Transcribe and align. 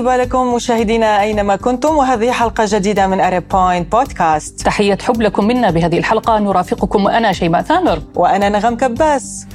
طيبة 0.00 0.16
لكم 0.16 0.54
مشاهدينا 0.54 1.20
أينما 1.20 1.56
كنتم 1.56 1.96
وهذه 1.96 2.30
حلقة 2.30 2.64
جديدة 2.66 3.06
من 3.06 3.20
أرب 3.20 3.48
بوينت 3.48 3.92
بودكاست 3.92 4.60
تحية 4.60 4.98
حب 5.02 5.22
لكم 5.22 5.44
منا 5.46 5.70
بهذه 5.70 5.98
الحلقة 5.98 6.38
نرافقكم 6.38 7.04
وأنا 7.04 7.32
شيماء 7.32 7.62
ثامر. 7.62 8.02
وأنا 8.14 8.48
نغم 8.48 8.76
كباس. 8.76 9.46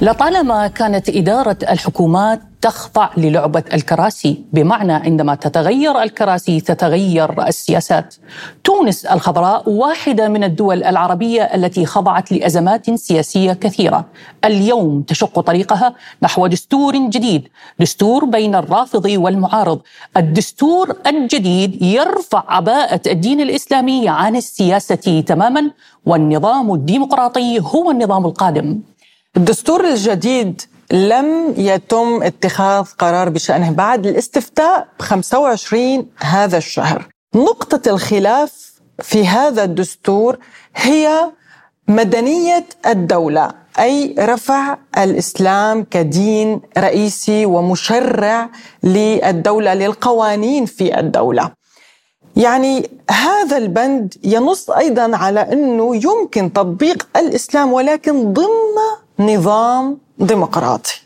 لطالما 0.00 0.66
كانت 0.66 1.08
إدارة 1.08 1.56
الحكومات 1.70 2.40
تخضع 2.60 3.10
للعبة 3.16 3.64
الكراسي 3.74 4.44
بمعنى 4.52 4.92
عندما 4.92 5.34
تتغير 5.34 6.02
الكراسي 6.02 6.60
تتغير 6.60 7.46
السياسات. 7.46 8.14
تونس 8.64 9.04
الخضراء 9.04 9.70
واحدة 9.70 10.28
من 10.28 10.44
الدول 10.44 10.84
العربية 10.84 11.42
التي 11.42 11.86
خضعت 11.86 12.32
لأزمات 12.32 12.90
سياسية 12.90 13.52
كثيرة. 13.52 14.04
اليوم 14.44 15.02
تشق 15.02 15.40
طريقها 15.40 15.94
نحو 16.22 16.46
دستور 16.46 16.96
جديد 16.96 17.48
دستور 17.80 18.24
بين 18.24 18.54
الرافض 18.54 19.04
والمعارض. 19.04 19.80
الدستور 20.16 20.96
الجديد 21.06 21.82
يرفع 21.82 22.44
عباءة 22.48 23.00
الدين 23.06 23.40
الإسلامي 23.40 24.08
عن 24.08 24.36
السياسة 24.36 25.20
تماما 25.26 25.70
والنظام 26.06 26.74
الديمقراطي 26.74 27.60
هو 27.60 27.90
النظام 27.90 28.26
القادم. 28.26 28.80
الدستور 29.38 29.84
الجديد 29.84 30.62
لم 30.92 31.54
يتم 31.56 32.22
اتخاذ 32.22 32.84
قرار 32.98 33.28
بشأنه 33.28 33.70
بعد 33.70 34.06
الاستفتاء 34.06 34.88
ب 34.98 35.02
25 35.02 36.06
هذا 36.18 36.56
الشهر. 36.56 37.08
نقطة 37.34 37.90
الخلاف 37.90 38.72
في 39.02 39.26
هذا 39.26 39.64
الدستور 39.64 40.38
هي 40.76 41.32
مدنية 41.88 42.66
الدولة 42.86 43.50
أي 43.78 44.14
رفع 44.18 44.76
الإسلام 44.98 45.84
كدين 45.90 46.60
رئيسي 46.78 47.46
ومشرع 47.46 48.50
للدولة 48.82 49.74
للقوانين 49.74 50.66
في 50.66 50.98
الدولة. 51.00 51.50
يعني 52.36 52.90
هذا 53.10 53.56
البند 53.56 54.14
ينص 54.24 54.70
أيضا 54.70 55.16
على 55.16 55.40
أنه 55.40 55.96
يمكن 55.96 56.52
تطبيق 56.52 57.08
الإسلام 57.16 57.72
ولكن 57.72 58.32
ضمن 58.32 59.07
نظام 59.20 59.98
ديمقراطي. 60.18 61.00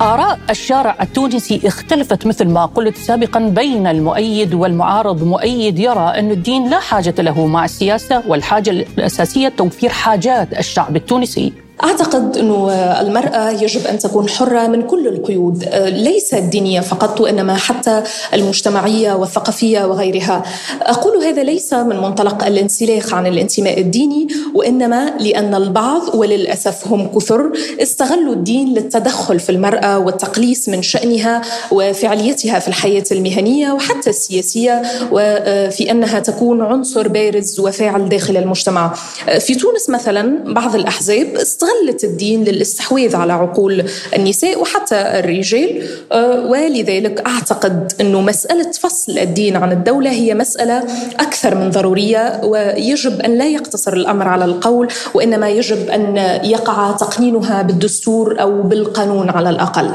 آراء 0.00 0.38
الشارع 0.50 0.96
التونسي 1.00 1.60
اختلفت 1.64 2.26
مثل 2.26 2.48
ما 2.48 2.66
قلت 2.66 2.96
سابقا 2.96 3.40
بين 3.40 3.86
المؤيد 3.86 4.54
والمعارض. 4.54 5.22
مؤيد 5.24 5.78
يرى 5.78 6.12
أن 6.18 6.30
الدين 6.30 6.70
لا 6.70 6.80
حاجة 6.80 7.14
له 7.18 7.46
مع 7.46 7.64
السياسة 7.64 8.22
والحاجة 8.28 8.70
الأساسية 8.70 9.48
توفير 9.48 9.90
حاجات 9.90 10.58
الشعب 10.58 10.96
التونسي. 10.96 11.52
أعتقد 11.84 12.36
أنه 12.36 12.70
المرأة 13.12 13.50
يجب 13.50 13.86
أن 13.86 13.98
تكون 13.98 14.28
حرة 14.28 14.66
من 14.66 14.82
كل 14.82 15.08
القيود 15.08 15.64
ليس 15.86 16.34
الدينية 16.34 16.80
فقط 16.80 17.20
وإنما 17.20 17.56
حتى 17.56 18.02
المجتمعية 18.34 19.12
والثقافية 19.12 19.84
وغيرها. 19.84 20.42
أقول 20.82 21.24
هذا 21.24 21.42
ليس 21.42 21.72
من 21.72 21.96
منطلق 21.96 22.46
الانسلاخ 22.46 23.14
عن 23.14 23.26
الانتماء 23.26 23.80
الديني 23.80 24.28
وإنما 24.54 25.10
لأن 25.20 25.54
البعض 25.54 26.14
وللأسف 26.14 26.88
هم 26.88 27.08
كثر 27.08 27.52
استغلوا 27.82 28.34
الدين 28.34 28.74
للتدخل 28.74 29.40
في 29.40 29.50
المرأة 29.50 29.98
والتقليص 29.98 30.68
من 30.68 30.82
شأنها 30.82 31.42
وفعاليتها 31.72 32.58
في 32.58 32.68
الحياة 32.68 33.04
المهنية 33.12 33.72
وحتى 33.72 34.10
السياسية 34.10 34.82
وفي 35.12 35.90
أنها 35.90 36.20
تكون 36.20 36.62
عنصر 36.62 37.08
بارز 37.08 37.60
وفاعل 37.60 38.08
داخل 38.08 38.36
المجتمع. 38.36 38.94
في 39.40 39.54
تونس 39.54 39.90
مثلا 39.90 40.52
بعض 40.52 40.74
الأحزاب 40.74 41.36
استغل 41.36 41.82
استغلت 41.82 42.04
الدين 42.04 42.44
للاستحواذ 42.44 43.01
على 43.14 43.32
عقول 43.32 43.84
النساء 44.16 44.60
وحتى 44.60 44.94
الرجال 44.94 45.88
آه، 46.12 46.46
ولذلك 46.46 47.26
أعتقد 47.26 47.92
أنه 48.00 48.20
مسألة 48.20 48.70
فصل 48.72 49.18
الدين 49.18 49.56
عن 49.56 49.72
الدولة 49.72 50.10
هي 50.10 50.34
مسألة 50.34 50.84
أكثر 51.20 51.54
من 51.54 51.70
ضرورية 51.70 52.40
ويجب 52.44 53.20
أن 53.20 53.38
لا 53.38 53.46
يقتصر 53.46 53.92
الأمر 53.92 54.28
على 54.28 54.44
القول 54.44 54.88
وإنما 55.14 55.48
يجب 55.48 55.90
أن 55.90 56.16
يقع 56.44 56.92
تقنينها 56.92 57.62
بالدستور 57.62 58.40
أو 58.40 58.62
بالقانون 58.62 59.30
على 59.30 59.50
الأقل. 59.50 59.90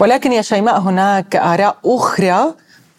ولكن 0.00 0.32
يا 0.32 0.42
شيماء 0.42 0.78
هناك 0.78 1.36
آراء 1.36 1.76
أخرى 1.84 2.54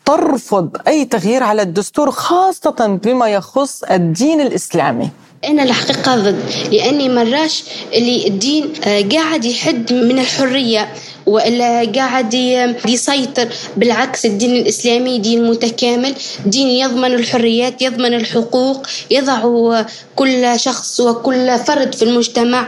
ترفض 0.06 0.78
أي 0.88 1.06
تغيير 1.06 1.44
على 1.44 1.62
الدستور 1.62 2.12
خاصة 2.12 3.00
بما 3.04 3.28
يخص 3.28 3.84
الدين 3.84 4.42
الإسلامي. 4.42 5.10
أنا 5.46 5.64
الحقيقة 5.64 6.16
ضد 6.16 6.40
لأني 6.72 7.10
مراش 7.10 7.64
اللي 7.94 8.28
الدين 8.28 8.74
آه، 8.86 9.02
قاعد 9.02 9.46
يحد 9.46 9.94
من 9.94 10.20
الحرية. 10.20 10.94
وإلا 11.28 11.92
قاعد 11.92 12.34
يسيطر 12.88 13.48
بالعكس 13.78 14.26
الدين 14.26 14.56
الإسلامي 14.56 15.20
دين 15.20 15.50
متكامل 15.50 16.14
دين 16.46 16.68
يضمن 16.68 17.14
الحريات 17.14 17.82
يضمن 17.82 18.14
الحقوق 18.14 18.88
يضع 19.12 19.82
كل 20.16 20.60
شخص 20.60 21.00
وكل 21.00 21.60
فرد 21.60 21.96
في 21.96 22.04
المجتمع 22.04 22.68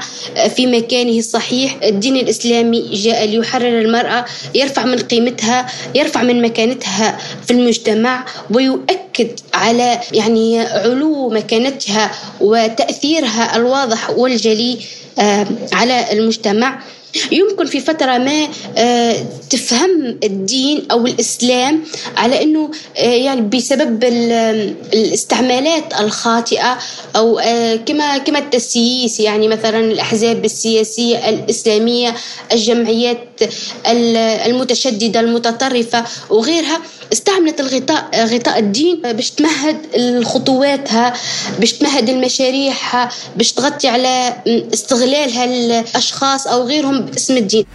في 0.55 0.67
مكانه 0.67 1.17
الصحيح. 1.19 1.77
الدين 1.83 2.15
الإسلامي 2.15 2.89
جاء 2.93 3.25
ليحرر 3.25 3.79
المرأة 3.79 4.25
يرفع 4.55 4.85
من 4.85 4.97
قيمتها 4.97 5.67
يرفع 5.95 6.23
من 6.23 6.41
مكانتها 6.41 7.17
في 7.47 7.53
المجتمع 7.53 8.25
ويؤكد 8.51 9.39
على 9.53 9.99
يعني 10.11 10.59
علو 10.59 11.29
مكانتها 11.29 12.11
وتأثيرها 12.41 13.55
الواضح 13.55 14.09
والجلي 14.09 14.77
آه، 15.19 15.47
على 15.73 16.05
المجتمع. 16.11 16.79
يمكن 17.31 17.65
في 17.65 17.79
فترة 17.79 18.17
ما 18.17 18.47
آه، 18.77 19.15
تفهم 19.49 20.19
الدين 20.23 20.85
أو 20.91 21.07
الإسلام 21.07 21.83
على 22.17 22.43
أنه 22.43 22.71
آه، 22.97 23.01
يعني 23.01 23.41
بسبب 23.41 24.03
الاستعمالات 24.93 25.99
الخاطئة 25.99 26.77
أو 27.15 27.39
آه، 27.39 27.75
كما 27.75 28.17
كما 28.17 28.39
التسييس 28.39 29.19
يعني 29.19 29.47
مثلا 29.47 29.79
الأحزاب 29.79 30.45
السياسية 30.45 31.29
الإسلامية 31.29 32.15
الجمعيات 32.51 33.19
المتشددة 34.45 35.19
المتطرفة 35.19 36.03
وغيرها. 36.29 36.81
استعملت 37.13 37.59
الغطاء 37.59 38.25
غطاء 38.25 38.59
الدين 38.59 39.01
باش 39.01 39.31
تمهد 39.31 39.77
خطواتها 40.23 41.13
باش 41.59 41.73
تمهد 41.73 42.09
المشاريعها 42.09 43.09
باش 43.35 43.51
تغطي 43.53 43.87
على 43.87 44.33
استغلالها 44.73 45.45
الاشخاص 45.45 46.47
أو 46.47 46.63
غيرهم 46.63 47.01
باسم 47.01 47.37
الدين. 47.37 47.65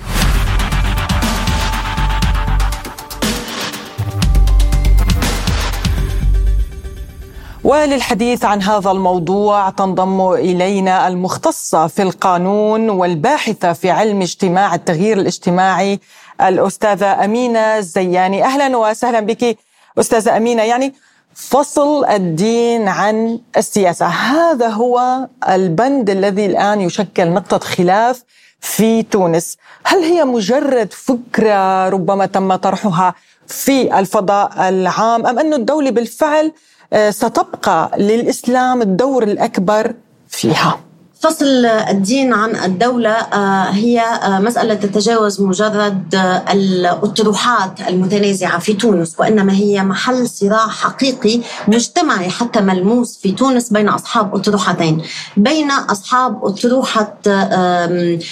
وللحديث 7.64 8.44
عن 8.44 8.62
هذا 8.62 8.90
الموضوع 8.90 9.70
تنضم 9.70 10.32
إلينا 10.32 11.08
المختصة 11.08 11.86
في 11.86 12.02
القانون 12.02 12.90
والباحثة 12.90 13.72
في 13.72 13.90
علم 13.90 14.22
اجتماع 14.22 14.74
التغيير 14.74 15.18
الاجتماعي 15.18 16.00
الأستاذة 16.40 17.24
أمينة 17.24 17.78
الزياني 17.78 18.44
أهلا 18.44 18.76
وسهلا 18.76 19.20
بك 19.20 19.58
أستاذة 19.98 20.36
أمينة. 20.36 20.62
يعني 20.62 20.94
فصل 21.34 22.04
الدين 22.04 22.88
عن 22.88 23.40
السياسة. 23.56 24.06
هذا 24.06 24.68
هو 24.68 25.26
البند 25.48 26.10
الذي 26.10 26.46
الآن 26.46 26.80
يشكل 26.80 27.28
نقطة 27.28 27.58
خلاف 27.58 28.22
في 28.60 29.02
تونس. 29.02 29.56
هل 29.84 29.98
هي 29.98 30.24
مجرد 30.24 30.92
فكرة 30.92 31.88
ربما 31.88 32.26
تم 32.26 32.54
طرحها 32.54 33.14
في 33.46 33.98
الفضاء 33.98 34.68
العام 34.68 35.26
أم 35.26 35.38
أن 35.38 35.54
الدولة 35.54 35.90
بالفعل 35.90 36.52
آه، 36.92 37.10
ستبقى 37.10 37.90
للإسلام 37.98 38.82
الدور 38.82 39.22
الأكبر 39.22 39.94
فيها؟ 40.28 40.80
فصل 41.24 41.66
الدين 41.66 42.32
عن 42.32 42.56
الدولة 42.56 43.10
آه، 43.10 43.70
هي 43.70 44.00
آه، 44.00 44.38
مسألة 44.38 44.74
تتجاوز 44.74 45.40
مجرد 45.40 46.14
آه، 46.14 46.52
الأطروحات 46.52 47.80
المتنازعة 47.88 48.58
في 48.58 48.72
تونس 48.72 49.14
وإنما 49.18 49.52
هي 49.52 49.82
محل 49.82 50.28
صراع 50.28 50.68
حقيقي 50.68 51.40
مجتمعي 51.68 52.30
حتى 52.30 52.60
ملموس 52.60 53.18
في 53.22 53.32
تونس 53.32 53.72
بين 53.72 53.88
أصحاب 53.88 54.34
أطروحتين. 54.34 55.02
بين 55.36 55.70
أصحاب 55.70 56.44
أطروحة 56.44 57.14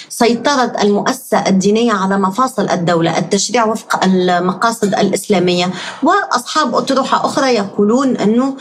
سيطرة 0.08 0.72
المؤسسة 0.82 1.46
الدينية 1.46 1.92
على 1.92 2.18
مفاصل 2.18 2.68
الدولة 2.70 3.18
التشريع 3.18 3.64
وفق 3.64 4.04
المقاصد 4.04 4.94
الإسلامية 4.94 5.70
وأصحاب 6.02 6.74
أطروحة 6.74 7.26
أخرى 7.26 7.54
يقولون 7.54 8.16
أنه 8.16 8.56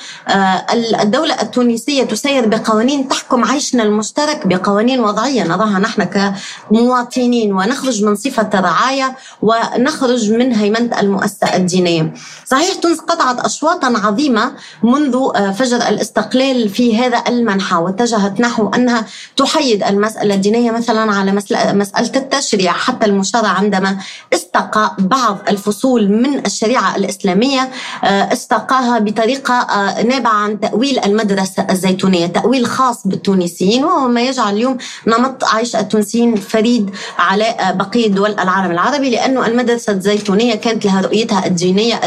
الدولة 1.02 1.42
التونسية 1.42 2.04
تسير 2.04 2.48
بقوانين 2.48 3.08
تحكم 3.08 3.46
عيشنا 3.46 3.84
المجتمع 3.84 4.21
مشترك 4.22 4.48
بقوانين 4.48 5.00
وضعية 5.00 5.44
نضعها 5.44 5.80
نحن 5.80 6.04
كمواطنين 6.04 7.54
ونخرج 7.54 8.04
من 8.04 8.16
صفة 8.16 8.50
الرعاية 8.54 9.16
ونخرج 9.42 10.32
من 10.32 10.54
هيمنة 10.56 11.00
المؤسسة 11.00 11.56
الدينية. 11.56 12.14
صحيح 12.46 12.74
تونس 12.74 13.00
قطعت 13.00 13.40
أشواطا 13.40 13.88
عظيمة 13.88 14.52
منذ 14.84 15.16
آه، 15.36 15.52
فجر 15.52 15.78
الاستقلال 15.78 16.70
في 16.70 16.98
هذا 16.98 17.24
المنحى 17.28 17.76
واتجهت 17.76 18.40
نحو 18.42 18.70
أنها 18.70 19.06
تحيد 19.38 19.84
المسألة 19.84 20.36
الدينية 20.36 20.72
مثلا 20.72 21.12
على 21.12 21.32
مسألة 21.74 22.12
التشريع. 22.16 22.72
حتى 22.72 23.06
المشرع 23.06 23.48
عندما 23.48 23.98
استقى 24.34 24.96
بعض 25.00 25.38
الفصول 25.50 26.10
من 26.12 26.46
الشريعة 26.46 26.96
الإسلامية 26.96 27.70
آه، 28.04 28.34
استقاها 28.34 29.00
بطريقة 29.00 29.54
آه، 29.54 30.04
نابعة 30.04 30.34
عن 30.34 30.60
تأويل 30.60 31.00
المدرسة 31.00 31.68
الزيتونية 31.70 32.28
تأويل 32.28 32.66
خاص 32.66 33.08
بالتونسيين 33.08 33.86
وهو 33.86 34.01
ما 34.08 34.22
يجعل 34.22 34.54
اليوم 34.54 34.78
نمط 35.08 35.44
عيش 35.44 35.76
التونسيين 35.76 36.36
فريد 36.36 36.90
على 37.18 37.44
آه، 37.44 37.72
بقية 37.72 38.08
دول 38.08 38.32
العالم 38.32 38.72
العربي 38.72 39.10
لأنه 39.10 39.46
المدرسة 39.48 39.94
الزيتونية 39.94 40.56
كانت 40.56 40.86
لها 40.86 41.02
رؤيتها 41.02 41.46
الدينية 41.46 42.02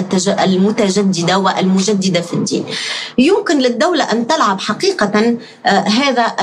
المتجددة 0.45 1.39
والمجددة 1.39 2.21
في 2.21 2.35
الدين. 2.35 2.65
يمكن 3.19 3.59
للدولة 3.59 4.13
أن 4.13 4.27
تلعب 4.27 4.61
حقيقة 4.61 5.37
هذا 5.67 6.37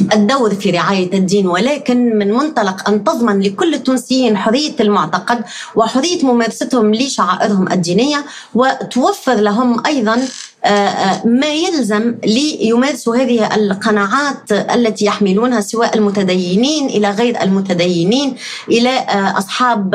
الدور 0.00 0.54
في 0.54 0.70
رعاية 0.70 1.18
الدين 1.18 1.46
ولكن 1.46 2.18
من 2.18 2.32
منطلق 2.32 2.88
أن 2.88 3.04
تضمن 3.04 3.40
لكل 3.40 3.74
التونسيين 3.74 4.36
حرية 4.36 4.74
المعتقد 4.80 5.44
وحرية 5.76 6.24
ممارستهم 6.26 6.94
لشعائرهم 6.94 7.72
الدينية 7.72 8.24
وتوفر 8.54 9.34
لهم 9.34 9.86
أيضا 9.86 10.14
آه، 10.14 10.18
آه، 10.18 10.26
ما 11.24 11.46
يلزم 11.46 12.14
ليمارسوا 12.24 13.16
هذه 13.16 13.54
القناعات 13.54 14.52
التي 14.52 15.04
يحملونها 15.04 15.60
سواء 15.60 15.96
المتدينين 15.96 16.86
إلى 16.86 17.10
غير 17.10 17.42
المتدينين 17.42 18.36
إلى 18.68 18.90
آه، 18.90 19.38
أصحاب 19.38 19.94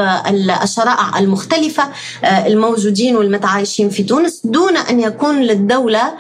الشرائع 0.64 1.20
المختلفة 1.20 1.84
الموجودين 2.24 3.16
والمتعايشين 3.16 3.90
في 3.90 4.04
تونس 4.04 4.42
دون 4.46 4.78
أن 4.78 5.00
يكون 5.00 5.42
للدولة 5.42 6.14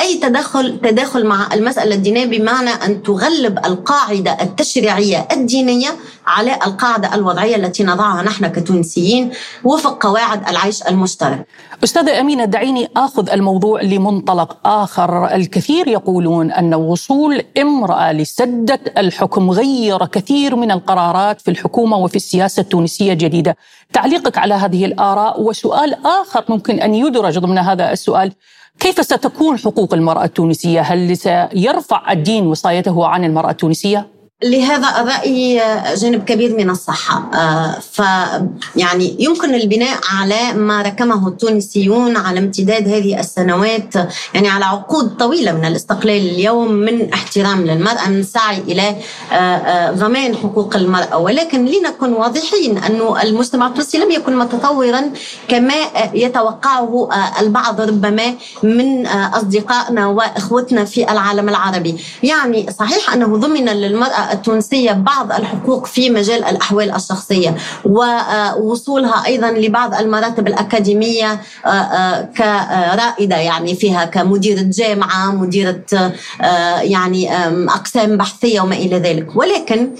أي 0.00 0.18
تدخل 0.22 0.80
تداخل 0.80 1.26
مع 1.26 1.48
المسألة 1.54 1.94
الدينية 1.94 2.26
بمعنى 2.26 2.70
أن 2.70 3.02
تغلب 3.02 3.58
القاعدة 3.58 4.36
التشريعية 4.42 5.28
الدينية 5.32 5.88
على 6.26 6.54
القاعدة 6.66 7.14
الوضعية 7.14 7.56
التي 7.56 7.84
نضعها 7.84 8.22
نحن 8.22 8.46
كتونسيين 8.46 9.30
وفق 9.64 10.06
قواعد 10.06 10.48
العيش 10.48 10.82
المشترك. 10.82 11.46
أستاذة 11.84 12.20
أمينة 12.20 12.44
دعيني 12.44 12.88
آخذ 12.96 13.30
الموضوع 13.30 13.67
الموضوع 13.68 13.82
لمنطلق 13.82 14.66
آخر 14.66 15.34
الكثير 15.34 15.88
يقولون 15.88 16.52
أن 16.52 16.74
وصول 16.74 17.42
امرأة 17.58 18.12
لسدة 18.12 18.80
الحكم 18.98 19.50
غير 19.50 20.06
كثير 20.06 20.56
من 20.56 20.70
القرارات 20.70 21.40
في 21.40 21.50
الحكومة 21.50 21.96
وفي 21.96 22.16
السياسة 22.16 22.60
التونسية 22.60 23.12
الجديدة 23.12 23.56
تعليقك 23.92 24.38
على 24.38 24.54
هذه 24.54 24.84
الآراء 24.84 25.42
وسؤال 25.42 26.06
آخر 26.06 26.44
ممكن 26.48 26.80
أن 26.80 26.94
يدرج 26.94 27.38
ضمن 27.38 27.58
هذا 27.58 27.92
السؤال 27.92 28.32
كيف 28.80 29.04
ستكون 29.04 29.58
حقوق 29.58 29.94
المرأة 29.94 30.24
التونسية؟ 30.24 30.80
هل 30.80 31.16
سيرفع 31.16 32.12
الدين 32.12 32.46
وصايته 32.46 33.06
عن 33.06 33.24
المرأة 33.24 33.50
التونسية؟ 33.50 34.17
لهذا 34.44 35.00
الرأي 35.00 35.62
جانب 35.96 36.24
كبير 36.24 36.56
من 36.56 36.70
الصحة. 36.70 37.30
آه، 37.34 37.78
ف 37.92 38.02
يعني 38.76 39.16
يمكن 39.18 39.54
البناء 39.54 39.98
على 40.12 40.52
ما 40.52 40.82
ركمه 40.82 41.28
التونسيون 41.28 42.16
على 42.16 42.38
امتداد 42.38 42.88
هذه 42.88 43.20
السنوات 43.20 43.94
يعني 44.34 44.48
على 44.48 44.64
عقود 44.64 45.16
طويلة 45.16 45.52
من 45.52 45.64
الاستقلال 45.64 46.30
اليوم 46.30 46.72
من 46.72 47.12
احترام 47.12 47.66
للمرأة 47.66 48.08
من 48.08 48.22
سعي 48.22 48.58
إلى 48.58 48.96
آه، 49.32 49.34
آه، 49.34 49.90
ضمان 49.90 50.36
حقوق 50.36 50.76
المرأة. 50.76 51.18
ولكن 51.18 51.64
لنكن 51.64 52.12
واضحين 52.12 52.78
أن 52.78 53.00
المجتمع 53.22 53.66
التونسي 53.66 53.98
لم 53.98 54.10
يكن 54.10 54.36
متطورا 54.36 55.10
كما 55.48 55.74
يتوقعه 56.14 57.08
البعض 57.40 57.80
ربما 57.80 58.34
من 58.62 59.06
أصدقائنا 59.06 60.06
وإخوتنا 60.06 60.84
في 60.84 61.12
العالم 61.12 61.48
العربي. 61.48 61.96
يعني 62.22 62.66
صحيح 62.78 63.12
أنه 63.12 63.36
ضمن 63.36 63.68
للمرأة 63.68 64.27
التونسية 64.32 64.92
بعض 64.92 65.32
الحقوق 65.32 65.86
في 65.86 66.10
مجال 66.10 66.44
الأحوال 66.44 66.94
الشخصية 66.94 67.56
ووصولها 67.84 69.26
أيضا 69.26 69.50
لبعض 69.50 69.94
المراتب 69.94 70.46
الأكاديمية 70.46 71.40
آه، 71.66 71.68
آه، 71.68 72.28
كرائدة 72.36 73.36
يعني 73.36 73.74
فيها 73.74 74.04
كمديرة 74.04 74.62
جامعة 74.62 75.30
مديرة 75.32 75.84
آه، 76.40 76.80
يعني 76.80 77.36
أقسام 77.68 78.16
بحثية 78.16 78.60
وما 78.60 78.76
إلى 78.76 78.98
ذلك. 78.98 79.36
ولكن 79.36 79.90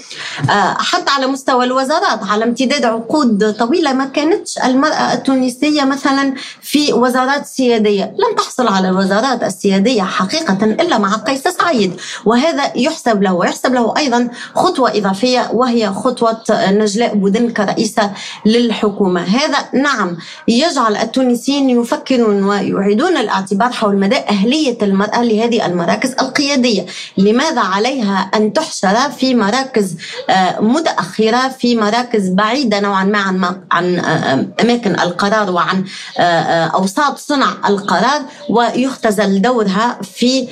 حتى 0.77 1.11
على 1.11 1.27
مستوى 1.27 1.65
الوزارات 1.65 2.19
على 2.23 2.43
امتداد 2.43 2.85
عقود 2.85 3.53
طويلة 3.53 3.93
ما 3.93 4.05
كانتش 4.05 4.57
المرأة 4.57 5.13
التونسية 5.13 5.83
مثلا 5.83 6.33
في 6.61 6.93
وزارات 6.93 7.45
سيادية. 7.45 8.03
لم 8.03 8.35
تحصل 8.37 8.67
على 8.67 8.89
الوزارات 8.89 9.43
السيادية 9.43 10.03
حقيقة 10.03 10.65
إلا 10.65 10.97
مع 10.97 11.15
قيس 11.15 11.47
سعيد 11.47 11.99
وهذا 12.25 12.71
يحسب 12.75 13.23
له 13.23 13.33
ويحسب 13.33 13.73
له 13.73 13.93
أيضا 13.97 14.18
خطوة 14.55 14.97
إضافية 14.97 15.49
وهي 15.53 15.89
خطوة 15.89 16.41
نجلاء 16.51 17.15
بودن 17.15 17.49
كرئيسة 17.49 18.11
للحكومة. 18.45 19.21
هذا 19.21 19.57
نعم 19.73 20.17
يجعل 20.47 20.95
التونسيين 20.95 21.69
يفكرون 21.69 22.43
ويعيدون 22.43 23.17
الاعتبار 23.17 23.71
حول 23.71 23.97
مدى 23.97 24.17
أهلية 24.17 24.77
المرأة 24.81 25.23
لهذه 25.23 25.65
المراكز 25.65 26.11
القيادية. 26.11 26.85
لماذا 27.17 27.61
عليها 27.61 28.31
أن 28.35 28.53
تحشر 28.53 29.09
في 29.17 29.35
مراكز 29.35 29.95
آه، 30.29 30.59
متأخرة 30.59 31.47
في 31.47 31.75
مراكز 31.75 32.29
بعيدة 32.29 32.79
نوعا 32.79 33.03
ما 33.03 33.17
عن 33.19 33.61
عن 33.71 33.99
آه، 33.99 34.45
أماكن 34.61 34.99
القرار 34.99 35.51
وعن 35.51 35.83
آه، 36.19 36.65
أوساط 36.65 37.17
صنع 37.17 37.53
القرار 37.69 38.21
ويختزل 38.49 39.41
دورها 39.41 39.99
في 40.03 40.47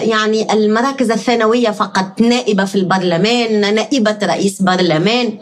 يعني 0.00 0.52
المراكز 0.52 1.10
الثانوية 1.10 1.70
فقط 1.70 2.20
نائبة 2.20 2.64
في 2.64 2.74
البرلمان 2.90 3.74
نائبة 3.74 4.18
رئيس 4.22 4.62
برلمان 4.62 5.38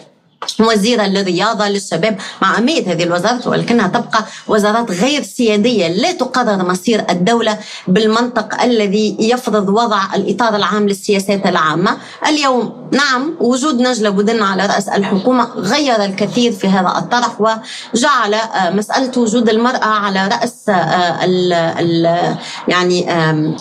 وزيرا 0.61 1.07
للرياضه 1.07 1.69
للشباب 1.69 2.19
مع 2.43 2.57
اهميه 2.57 2.93
هذه 2.93 3.03
الوزارات 3.03 3.47
ولكنها 3.47 3.89
تبقى 3.89 4.25
وزارات 4.49 4.91
غير 4.91 5.23
سيادية 5.23 5.89
لا 5.89 6.13
تقرر 6.13 6.65
مصير 6.69 7.05
الدولة 7.11 7.59
بالمنطق 7.89 8.63
الذي 8.63 9.17
يفرض 9.21 9.69
وضع 9.69 10.15
الإطار 10.15 10.57
العام 10.57 10.89
للسياسات 10.89 11.47
العامة. 11.47 11.97
اليوم 12.27 12.89
نعم 12.93 13.35
وجود 13.41 13.81
نجله 13.81 14.11
بودن 14.11 14.43
على 14.43 14.67
رأس 14.67 14.89
الحكومة 14.89 15.45
غير 15.45 16.05
الكثير 16.05 16.53
في 16.53 16.69
هذا 16.69 16.99
الطرح 16.99 17.41
وجعل 17.41 18.35
مسألة 18.77 19.13
وجود 19.21 19.49
المرأة 19.49 19.85
على 19.85 20.29
رأس 20.29 20.69
آه، 20.69 21.25
ال 21.25 21.53
ال 21.53 22.37
يعني 22.69 23.07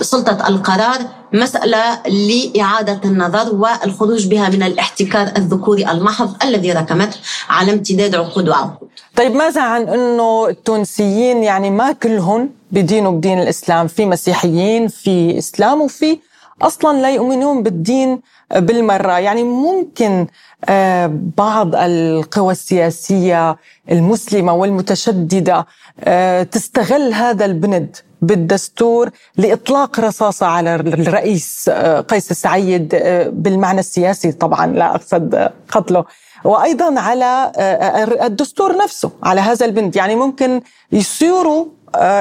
سلطة 0.02 0.48
القرار 0.48 1.00
مسألة 1.34 2.02
لإعادة 2.08 3.00
النظر 3.06 3.56
والخروج 3.56 4.28
بها 4.28 4.50
من 4.50 4.64
الاحتكار 4.64 5.32
الذكوري 5.38 5.92
المحض 5.92 6.44
الذي 6.44 6.72
ركمته 6.72 7.18
على 7.50 7.74
امتداد 7.74 8.16
عقود 8.16 8.50
وعقود. 8.50 8.90
طيب 9.16 9.32
ماذا 9.36 9.62
عن 9.62 9.82
أنه 9.82 10.48
التونسيين 10.50 11.44
يعني 11.44 11.70
ما 11.70 11.92
كلهم 11.92 12.50
بدينوا 12.72 13.12
بدين 13.12 13.40
الإسلام؟ 13.40 13.88
في 13.88 14.06
مسيحيين 14.06 14.88
في 14.88 15.38
إسلام 15.38 15.82
وفي 15.82 16.20
أصلا 16.62 17.02
لا 17.02 17.10
يؤمنون 17.10 17.64
بالدين 17.64 18.22
بالمرة. 18.56 19.20
يعني 19.20 19.44
ممكن 19.44 20.28
آه، 20.66 21.12
بعض 21.38 21.76
القوى 21.76 22.52
السياسية 22.52 23.58
المسلمة 23.92 24.54
والمتشددة 24.54 25.66
آه، 26.04 26.44
تستغل 26.44 27.14
هذا 27.14 27.46
البند 27.46 27.96
بالدستور 28.22 29.10
لإطلاق 29.38 30.00
رصاصة 30.00 30.46
على 30.46 30.76
الرئيس 30.76 31.70
آه، 31.74 32.02
قيس 32.02 32.34
سعيد 32.34 32.96
آه، 32.96 33.30
بالمعنى 33.30 33.80
السياسي 33.80 34.32
طبعا 34.32 34.66
لا 34.68 34.96
أقصد 34.96 35.50
قتله. 35.72 36.06
وأيضا 36.44 37.00
على 37.00 37.52
آه، 37.56 38.26
الدستور 38.26 38.78
نفسه 38.78 39.12
على 39.24 39.42
هذا 39.42 39.66
البند. 39.66 39.96
يعني 39.96 40.16
ممكن 40.16 40.62
يصيروا 40.92 41.66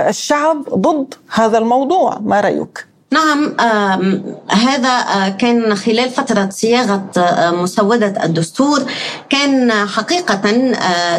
الشعب 0.09 0.63
ضد 0.75 1.15
هذا 1.35 1.59
الموضوع. 1.59 2.19
ما 2.19 2.41
رأيك؟ 2.41 2.87
نعم 3.11 3.57
هذا 4.51 5.29
كان 5.29 5.75
خلال 5.75 6.11
فترة 6.11 6.49
صياغة 6.53 7.11
مسودة 7.63 8.25
الدستور 8.25 8.83
كان 9.31 9.73
حقيقة 9.73 10.41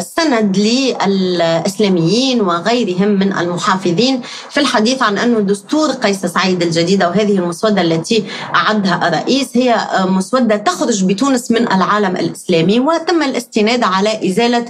سند 0.00 0.56
للإسلاميين 0.56 2.40
وغيرهم 2.40 3.08
من 3.08 3.32
المحافظين 3.38 4.20
في 4.50 4.60
الحديث 4.60 5.02
عن 5.02 5.18
أن 5.18 5.46
دستور 5.46 5.90
قيس 5.90 6.26
سعيد 6.26 6.62
الجديدة 6.62 7.08
وهذه 7.08 7.38
المسودة 7.38 7.82
التي 7.82 8.24
أعدها 8.54 9.08
الرئيس 9.08 9.48
هي 9.56 9.88
مسودة 10.04 10.56
تخرج 10.56 11.04
بتونس 11.04 11.50
من 11.50 11.72
العالم 11.72 12.16
الإسلامي 12.16 12.80
وتم 12.80 13.22
الاستناد 13.22 13.82
على 13.84 14.28
إزالة 14.30 14.64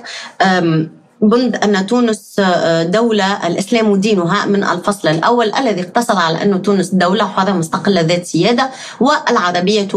بند 1.23 1.57
أن 1.57 1.87
تونس 1.87 2.41
دولة 2.83 3.47
الإسلام 3.47 3.97
دينها 3.97 4.47
من 4.47 4.65
الفصل 4.65 5.09
الأول 5.09 5.55
الذي 5.55 5.81
اقتصر 5.81 6.17
على 6.17 6.43
أن 6.43 6.63
تونس 6.63 6.89
دولة 6.89 7.27
حرة 7.27 7.53
مستقلة 7.53 8.01
ذات 8.01 8.27
سيادة 8.27 8.71
والعربية 9.01 9.89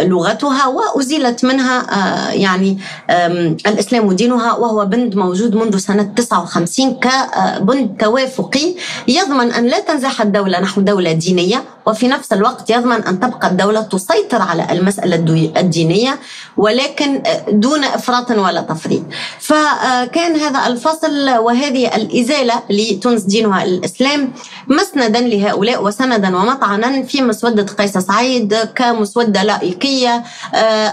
لغتها 0.00 0.66
وأزيلت 0.66 1.44
منها 1.44 1.86
يعني 2.32 2.78
الإسلام 3.66 4.12
دينها 4.12 4.52
وهو 4.52 4.84
بند 4.84 5.16
موجود 5.16 5.54
منذ 5.54 5.78
سنة 5.78 6.12
59 6.16 7.00
كبند 7.00 7.96
توافقي. 8.00 8.74
يضمن 9.08 9.52
أن 9.52 9.66
لا 9.66 9.80
تنزح 9.80 10.20
الدولة 10.22 10.60
نحو 10.60 10.80
دولة 10.80 11.12
دينية 11.12 11.62
وفي 11.86 12.08
نفس 12.08 12.32
الوقت 12.32 12.70
يضمن 12.70 13.04
أن 13.04 13.20
تبقى 13.20 13.48
الدولة 13.48 13.80
تسيطر 13.80 14.42
على 14.42 14.66
المسألة 14.72 15.16
الدينية 15.56 16.18
ولكن 16.56 17.22
دون 17.48 17.84
إفراط 17.84 18.30
ولا 18.30 18.60
تفريط. 18.60 19.02
فكان 19.40 20.36
هذا 20.36 20.47
الفصل 20.56 21.30
وهذه 21.30 21.96
الإزالة 21.96 22.62
لتونس 22.70 23.22
دينها 23.22 23.64
الإسلام 23.64 24.32
مسندا 24.68 25.20
لهؤلاء 25.20 25.84
وسندا 25.84 26.36
ومطعنا 26.36 27.02
في 27.02 27.22
مسودة 27.22 27.62
قيس 27.62 27.98
سعيد 27.98 28.54
كمسودة 28.54 29.42
لائكية 29.42 30.24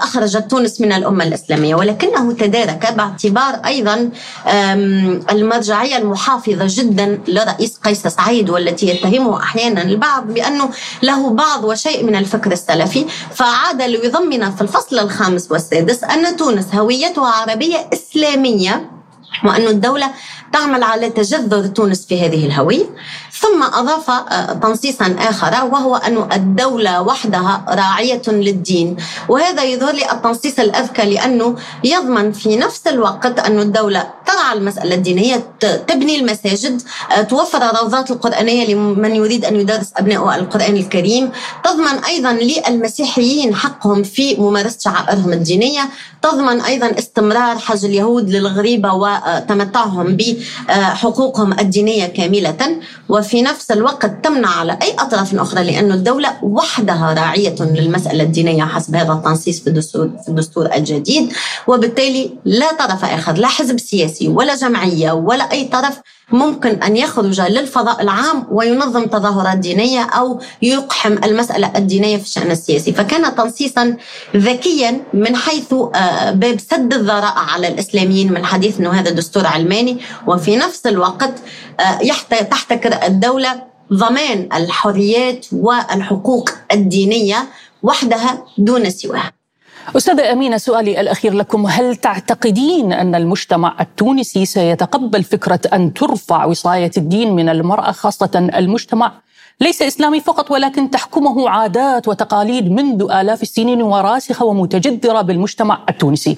أخرجت 0.01 0.51
تونس 0.51 0.81
من 0.81 0.91
الأمة 0.91 1.23
الإسلامية. 1.23 1.75
ولكنه 1.75 2.33
تدارك 2.33 2.93
باعتبار 2.93 3.53
أيضا 3.65 4.09
المرجعية 5.31 5.97
المحافظة 5.97 6.65
جدا 6.69 7.19
لرئيس 7.27 7.77
قيس 7.77 8.07
سعيد 8.07 8.49
والتي 8.49 8.87
يتهمه 8.87 9.43
أحيانا 9.43 9.81
البعض 9.81 10.27
بأنه 10.27 10.69
له 11.03 11.29
بعض 11.29 11.63
وشيء 11.63 12.03
من 12.03 12.15
الفكر 12.15 12.51
السلفي. 12.51 13.05
فعاد 13.33 13.81
ليضمن 13.81 14.51
في 14.51 14.61
الفصل 14.61 14.99
الخامس 14.99 15.51
والسادس 15.51 16.03
أن 16.03 16.37
تونس 16.37 16.65
هويتها 16.75 17.27
عربية 17.27 17.89
إسلامية. 17.93 18.94
وأن 19.43 19.67
الدولة 19.67 20.11
تعمل 20.53 20.83
على 20.83 21.09
تجذر 21.09 21.67
تونس 21.67 22.05
في 22.05 22.25
هذه 22.25 22.45
الهوية. 22.45 22.85
ثم 23.41 23.63
أضاف 23.63 24.09
آه، 24.09 24.53
تنصيصا 24.53 25.15
آخر 25.19 25.65
وهو 25.65 25.95
أن 25.95 26.27
الدولة 26.33 27.01
وحدها 27.01 27.65
راعية 27.69 28.21
للدين. 28.27 28.97
وهذا 29.29 29.63
يظهر 29.63 29.93
لي 29.93 30.11
التنصيص 30.11 30.59
الأذكى 30.59 31.05
لأنه 31.13 31.55
يضمن 31.83 32.31
في 32.31 32.55
نفس 32.55 32.87
الوقت 32.87 33.39
أن 33.39 33.59
الدولة 33.59 34.07
ترعى 34.25 34.53
المسألة 34.57 34.95
الدينية 34.95 35.37
تبني 35.87 36.19
المساجد 36.19 36.81
آه، 37.11 37.21
توفر 37.21 37.61
الروضات 37.69 38.11
القرآنية 38.11 38.73
لمن 38.73 39.15
يريد 39.15 39.45
أن 39.45 39.55
يدرس 39.55 39.91
أبنائه 39.97 40.35
القرآن 40.35 40.75
الكريم. 40.75 41.31
تضمن 41.63 42.03
أيضا 42.07 42.31
للمسيحيين 42.31 43.55
حقهم 43.55 44.03
في 44.03 44.35
ممارسة 44.35 44.77
شعائرهم 44.79 45.33
الدينية. 45.33 45.89
تضمن 46.21 46.61
أيضا 46.61 46.91
استمرار 46.99 47.57
حج 47.57 47.85
اليهود 47.85 48.29
للغريبة 48.29 48.93
وتمتعهم 48.93 50.17
بحقوقهم 50.17 51.59
الدينية 51.59 52.05
كاملة. 52.05 52.61
وفي 53.09 53.24
نفس 53.33 53.71
الوقت 53.71 54.25
تمنع 54.25 54.59
على 54.59 54.77
أي 54.81 54.93
أطراف 54.99 55.35
أخرى 55.35 55.63
لأن 55.63 55.91
الدولة 55.91 56.37
وحدها 56.43 57.13
راعية 57.13 57.55
للمسألة 57.59 58.23
الدينية 58.23 58.63
حسب 58.63 58.95
هذا 58.95 59.13
التنصيص 59.13 59.59
في 59.59 59.67
الدستور, 59.67 60.09
في 60.23 60.29
الدستور 60.29 60.73
الجديد 60.75 61.33
وبالتالي 61.67 62.31
لا 62.45 62.73
طرف 62.73 63.05
آخر 63.05 63.33
لا 63.33 63.47
حزب 63.47 63.79
سياسي 63.79 64.27
ولا 64.27 64.55
جمعية 64.55 65.11
ولا 65.11 65.51
أي 65.51 65.63
طرف 65.63 66.01
ممكن 66.31 66.83
أن 66.83 66.97
يخرج 66.97 67.41
للفضاء 67.41 68.01
العام 68.01 68.47
وينظم 68.51 69.05
تظاهرات 69.05 69.57
دينية 69.57 70.03
أو 70.03 70.39
يقحم 70.61 71.13
المسألة 71.23 71.71
الدينية 71.75 72.17
في 72.17 72.23
الشأن 72.23 72.51
السياسي. 72.51 72.93
فكان 72.93 73.35
تنصيصا 73.35 73.97
ذكيا 74.35 75.01
من 75.13 75.35
حيث 75.35 75.73
آه، 75.73 76.31
باب 76.31 76.59
سد 76.59 76.93
الذرائع 76.93 77.39
على 77.39 77.67
الإسلاميين 77.67 78.33
من 78.33 78.45
حديث 78.45 78.79
أنه 78.79 78.91
هذا 78.91 79.09
دستور 79.09 79.47
علماني. 79.47 79.97
وفي 80.27 80.55
نفس 80.55 80.87
الوقت 80.87 81.33
آه، 81.79 82.43
تحتكر 82.51 83.05
الدولة 83.05 83.63
ضمان 83.93 84.49
الحريات 84.53 85.45
والحقوق 85.51 86.49
الدينية 86.71 87.47
وحدها 87.83 88.45
دون 88.57 88.89
سواها. 88.89 89.34
أستاذة 89.93 90.31
أمينة 90.31 90.57
سؤالي 90.57 91.01
الأخير 91.01 91.33
لكم. 91.33 91.65
هل 91.65 91.95
تعتقدين 91.95 92.93
أن 92.93 93.15
المجتمع 93.15 93.75
التونسي 93.79 94.45
سيتقبل 94.45 95.23
فكرة 95.23 95.59
أن 95.73 95.93
ترفع 95.93 96.45
وصاية 96.45 96.91
الدين 96.97 97.35
من 97.35 97.49
المرأة 97.49 97.91
خاصة 97.91 98.49
المجتمع؟ 98.55 99.11
ليس 99.61 99.81
إسلامي 99.81 100.19
فقط 100.19 100.51
ولكن 100.51 100.89
تحكمه 100.89 101.49
عادات 101.49 102.07
وتقاليد 102.07 102.71
منذ 102.71 103.07
آلاف 103.11 103.41
السنين 103.41 103.81
وراسخة 103.81 104.45
ومتجذرة 104.45 105.21
بالمجتمع 105.21 105.79
التونسي. 105.89 106.37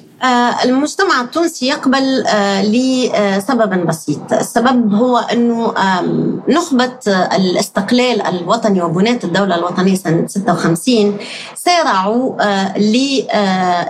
المجتمع 0.66 1.22
التونسي 1.22 1.68
يقبل 1.68 2.24
آه، 2.28 2.62
لسبب 2.62 3.88
بسيط. 3.88 4.34
السبب 4.34 4.94
هو 4.94 5.18
أنه 5.18 5.74
نخبة 6.50 6.98
الاستقلال 7.08 8.22
الوطني 8.22 8.82
وبناة 8.82 9.20
الدولة 9.24 9.56
الوطنية 9.56 9.96
سنة 9.96 10.28
56 10.28 11.18
سارعوا 11.56 12.44
آه، 12.44 12.78
ل 12.78 12.96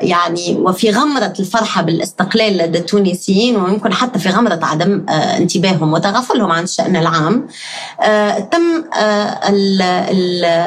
يعني 0.02 0.58
وفي 0.60 0.92
غمرة 0.92 1.34
الفرحة 1.40 1.82
بالاستقلال 1.82 2.58
لدى 2.58 2.78
التونسيين 2.78 3.56
ويمكن 3.56 3.94
حتى 3.94 4.20
في 4.20 4.30
غمرة 4.30 4.60
عدم 4.64 5.06
انتباههم 5.10 5.94
وتغافلهم 5.94 6.52
عن 6.52 6.64
الشأن 6.64 6.96
العام. 6.96 7.48
تم 8.52 8.84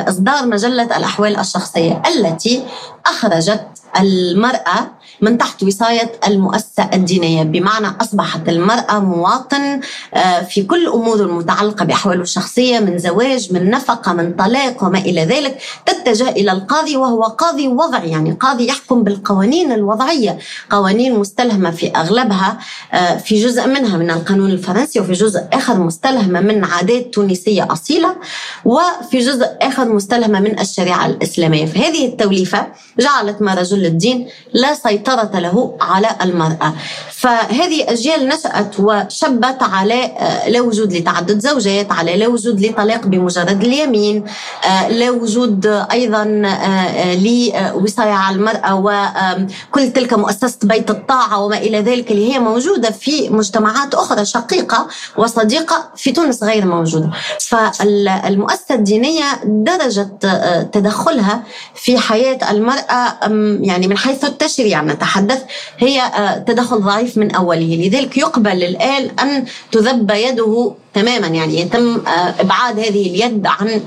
إصدار 0.08 0.46
مجلة 0.46 0.82
الأحوال 0.82 1.38
الشخصية 1.38 2.02
التي 2.16 2.62
أخرجت 3.06 3.66
المرأة 4.00 4.99
من 5.22 5.38
تحت 5.38 5.62
وصاية 5.62 6.12
المؤسسة. 6.26 6.69
الدينية 6.92 7.42
بمعنى 7.42 7.86
أصبحت 8.00 8.48
المرأة 8.48 8.98
مواطن 8.98 9.80
آه، 10.14 10.40
في 10.42 10.62
كل 10.62 10.86
أمور 10.88 11.20
المتعلقة 11.20 11.84
بأحواله 11.84 12.22
الشخصية 12.22 12.78
من 12.78 12.98
زواج 12.98 13.52
من 13.52 13.70
نفقة 13.70 14.12
من 14.12 14.32
طلاق 14.32 14.84
وما 14.84 14.98
إلى 14.98 15.24
ذلك 15.24 15.58
تتجه 15.86 16.28
إلى 16.28 16.52
القاضي 16.52 16.96
وهو 16.96 17.22
قاضي 17.22 17.68
وضعي 17.68 18.10
يعني 18.10 18.32
قاضي 18.32 18.66
يحكم 18.66 19.02
بالقوانين 19.02 19.72
الوضعية 19.72 20.38
قوانين 20.70 21.18
مستلهمة 21.18 21.70
في 21.70 21.88
أغلبها 21.96 22.58
آه، 22.92 23.16
في 23.16 23.42
جزء 23.44 23.66
منها 23.66 23.96
من 23.96 24.10
القانون 24.10 24.50
الفرنسي 24.50 25.00
وفي 25.00 25.12
جزء 25.12 25.40
آخر 25.52 25.78
مستلهمة 25.78 26.40
من 26.40 26.64
عادات 26.64 27.14
تونسية 27.14 27.68
أصيلة 27.72 28.16
وفي 28.64 29.18
جزء 29.18 29.46
آخر 29.62 29.84
مستلهمة 29.88 30.40
من 30.40 30.60
الشريعة 30.60 31.06
الإسلامية. 31.06 31.66
فهذه 31.66 32.06
التوليفة 32.06 32.66
جعلت 32.98 33.42
ما 33.42 33.54
رجل 33.54 33.86
الدين 33.86 34.28
لا 34.52 34.74
سيطرة 34.74 35.30
له 35.38 35.76
على 35.80 36.08
المرأة. 36.22 36.69
فهذه 37.12 37.92
أجيال 37.92 38.28
نشأت 38.28 38.80
وشبت 38.80 39.62
على 39.62 40.04
آه، 40.04 40.48
لا 40.48 40.60
وجود 40.60 40.92
لتعدد 40.92 41.38
زوجات 41.38 41.92
على 41.92 42.16
لا 42.16 42.28
وجود 42.28 42.60
لطلاق 42.60 43.06
بمجرد 43.06 43.64
اليمين 43.64 44.24
آه، 44.64 44.88
لا 44.88 45.10
وجود 45.10 45.66
أيضا 45.66 46.42
آه، 46.46 47.14
لوصاية 47.14 48.12
على 48.12 48.36
المرأة 48.36 48.74
وكل 48.74 49.92
تلك 49.92 50.14
مؤسسة 50.14 50.58
بيت 50.62 50.90
الطاعة 50.90 51.44
وما 51.44 51.58
إلى 51.58 51.80
ذلك 51.80 52.10
اللي 52.10 52.32
هي 52.34 52.38
موجودة 52.38 52.90
في 52.90 53.28
مجتمعات 53.28 53.94
أخرى 53.94 54.24
شقيقة 54.24 54.88
وصديقة 55.16 55.88
في 55.96 56.12
تونس 56.12 56.42
غير 56.42 56.66
موجودة. 56.66 57.10
فالمؤسسة 57.40 58.74
الدينية 58.74 59.24
درجة 59.44 60.08
تدخلها 60.72 61.42
في 61.74 61.98
حياة 61.98 62.50
المرأة 62.50 63.18
يعني 63.60 63.88
من 63.88 63.96
حيث 63.96 64.24
التشريع 64.24 64.82
نتحدث 64.82 65.42
هي 65.78 66.02
تدخل 66.50 66.80
ضعيف 66.80 67.18
من 67.18 67.34
أوله. 67.34 67.76
لذلك 67.86 68.18
يقبل 68.18 68.64
الآل 68.64 69.10
أن 69.20 69.44
تذب 69.72 70.10
يده 70.10 70.74
تماما 70.94 71.26
يعني 71.26 71.60
يتم 71.60 72.06
آه، 72.06 72.34
إبعاد 72.40 72.78
هذه 72.78 73.06
اليد 73.10 73.46
عن 73.46 73.80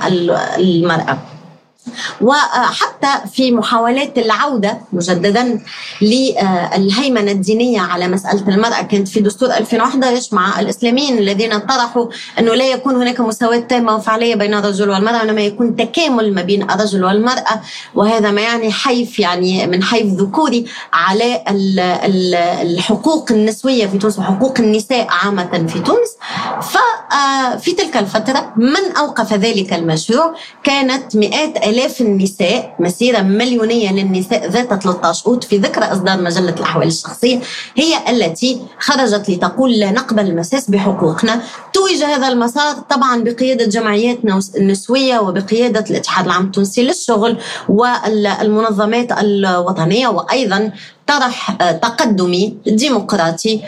المرأة. 0.58 1.33
وحتى 2.22 3.30
في 3.34 3.52
محاولات 3.52 4.18
العودة 4.18 4.78
مجددا 4.94 5.60
للهيمنة 6.02 7.32
الدينية 7.32 7.82
على 7.82 8.08
مسألة 8.08 8.48
المرأة. 8.48 8.82
كانت 8.82 9.08
في 9.08 9.20
دستور 9.20 9.50
2011 9.50 10.36
مع 10.36 10.60
الإسلاميين 10.60 11.18
الذين 11.18 11.60
طرحوا 11.60 12.08
أنه 12.40 12.56
لا 12.56 12.68
يكون 12.72 12.96
هناك 12.96 13.20
مساواة 13.20 13.58
تامة 13.58 13.96
وفعليه 13.96 14.36
بين 14.36 14.54
الرجل 14.54 14.90
والمرأة 14.90 15.18
وإنما 15.18 15.42
يكون 15.42 15.76
تكامل 15.76 16.34
ما 16.34 16.42
بين 16.42 16.72
الرجل 16.72 17.04
والمرأة. 17.04 17.62
وهذا 17.96 18.32
ما 18.32 18.42
يعني 18.42 18.72
حيف 18.72 19.20
يعني 19.20 19.68
من 19.68 19.84
حيف 19.84 20.06
ذكوري 20.06 20.66
على 20.94 21.44
الحقوق 22.62 23.32
النسوية 23.32 23.88
في 23.88 23.98
تونس 23.98 24.20
وحقوق 24.20 24.60
النساء 24.60 25.08
عامة 25.10 25.68
في 25.68 25.80
تونس. 25.80 26.18
ففي 27.14 27.72
تلك 27.72 27.98
الفترة 27.98 28.54
من 28.58 28.98
أوقف 28.98 29.34
ذلك 29.34 29.74
المشروع 29.74 30.36
كانت 30.64 31.16
مئات 31.16 31.58
آلاف 31.68 32.02
النساء 32.02 32.76
مسيرة 32.80 33.22
مليونية 33.22 33.92
للنساء 33.92 34.50
ذات 34.50 34.74
13 34.74 35.28
أوت 35.28 35.44
في 35.44 35.58
ذكرى 35.58 35.86
إصدار 35.86 36.22
مجلة 36.22 36.50
الأحوال 36.50 36.88
الشخصية 36.88 37.40
هي 37.76 37.98
التي 38.10 38.62
خرجت 38.80 39.30
لتقول 39.30 39.72
لا 39.72 39.92
نقبل 39.92 40.28
المساس 40.28 40.70
بحقوقنا. 40.70 41.42
توج 41.74 42.04
هذا 42.04 42.28
المسار 42.28 42.74
طبعا 42.74 43.24
بقيادة 43.24 43.66
جمعيات 43.66 44.18
النسوية 44.58 45.20
وبقيادة 45.20 45.86
الاتحاد 45.90 46.26
العام 46.26 46.46
التونسي 46.46 46.84
للشغل 46.84 47.38
والمنظمات 47.70 49.12
الوطنية 49.12 50.08
وأيضا 50.08 50.72
طرح 51.08 51.52
تقدمي 51.72 52.58
ديمقراطي 52.68 53.60